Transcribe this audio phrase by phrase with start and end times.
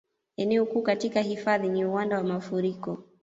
[0.37, 3.03] Eneo kuu katika hifadhi ni uwanda wa mafuriko